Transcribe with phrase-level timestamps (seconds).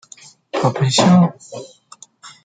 [0.51, 1.37] 怕被笑？